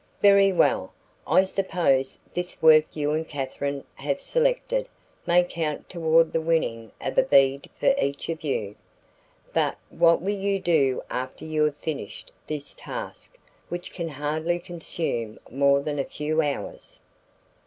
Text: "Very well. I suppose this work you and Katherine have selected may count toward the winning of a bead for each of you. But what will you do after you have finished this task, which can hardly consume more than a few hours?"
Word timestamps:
"Very 0.19 0.51
well. 0.51 0.93
I 1.27 1.43
suppose 1.43 2.17
this 2.33 2.59
work 2.59 2.95
you 2.95 3.11
and 3.11 3.27
Katherine 3.29 3.83
have 3.93 4.19
selected 4.19 4.89
may 5.27 5.43
count 5.43 5.89
toward 5.89 6.33
the 6.33 6.41
winning 6.41 6.91
of 6.99 7.19
a 7.19 7.21
bead 7.21 7.69
for 7.75 7.93
each 8.01 8.27
of 8.27 8.43
you. 8.43 8.73
But 9.53 9.77
what 9.91 10.19
will 10.19 10.31
you 10.33 10.59
do 10.59 11.03
after 11.11 11.45
you 11.45 11.65
have 11.65 11.77
finished 11.77 12.31
this 12.47 12.73
task, 12.73 13.37
which 13.69 13.93
can 13.93 14.09
hardly 14.09 14.57
consume 14.57 15.37
more 15.51 15.81
than 15.81 15.99
a 15.99 16.03
few 16.03 16.41
hours?" 16.41 16.99